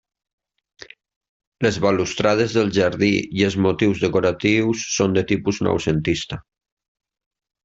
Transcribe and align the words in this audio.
Les 1.65 1.77
balustrades 1.83 2.55
del 2.59 2.71
jardí 2.77 3.11
i 3.41 3.45
els 3.49 3.59
motius 3.67 4.01
decoratius 4.07 4.87
són 4.97 5.15
de 5.19 5.27
tipus 5.35 5.61
noucentista. 5.69 6.41